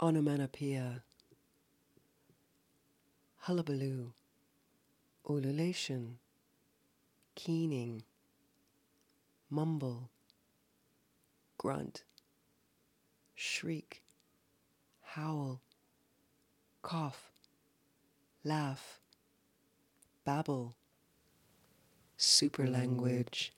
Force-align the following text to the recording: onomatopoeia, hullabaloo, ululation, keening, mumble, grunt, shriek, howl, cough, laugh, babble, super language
onomatopoeia, 0.00 1.02
hullabaloo, 3.46 4.12
ululation, 5.24 6.18
keening, 7.34 8.02
mumble, 9.50 10.10
grunt, 11.56 12.04
shriek, 13.34 14.02
howl, 15.02 15.60
cough, 16.82 17.30
laugh, 18.44 19.00
babble, 20.24 20.74
super 22.18 22.66
language 22.66 23.52